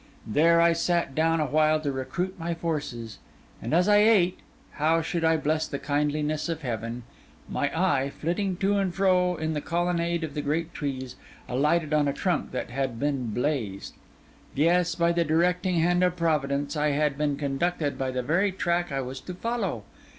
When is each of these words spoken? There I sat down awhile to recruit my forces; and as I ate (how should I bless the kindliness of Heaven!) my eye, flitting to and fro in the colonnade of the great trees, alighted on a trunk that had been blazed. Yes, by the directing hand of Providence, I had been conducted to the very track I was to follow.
There 0.25 0.59
I 0.59 0.73
sat 0.73 1.13
down 1.13 1.39
awhile 1.39 1.79
to 1.81 1.91
recruit 1.91 2.39
my 2.39 2.55
forces; 2.55 3.19
and 3.61 3.71
as 3.71 3.87
I 3.87 3.97
ate 3.97 4.39
(how 4.81 5.03
should 5.03 5.23
I 5.23 5.37
bless 5.37 5.67
the 5.67 5.77
kindliness 5.77 6.49
of 6.49 6.63
Heaven!) 6.63 7.03
my 7.47 7.69
eye, 7.79 8.09
flitting 8.09 8.57
to 8.57 8.77
and 8.77 8.91
fro 8.95 9.35
in 9.35 9.53
the 9.53 9.61
colonnade 9.61 10.23
of 10.23 10.33
the 10.33 10.41
great 10.41 10.73
trees, 10.73 11.17
alighted 11.47 11.93
on 11.93 12.07
a 12.07 12.13
trunk 12.13 12.49
that 12.49 12.71
had 12.71 12.99
been 12.99 13.27
blazed. 13.27 13.93
Yes, 14.55 14.95
by 14.95 15.11
the 15.11 15.23
directing 15.23 15.75
hand 15.75 16.03
of 16.03 16.15
Providence, 16.15 16.75
I 16.75 16.87
had 16.93 17.15
been 17.15 17.37
conducted 17.37 17.99
to 17.99 18.11
the 18.11 18.23
very 18.23 18.51
track 18.51 18.91
I 18.91 19.01
was 19.01 19.21
to 19.21 19.35
follow. 19.35 19.83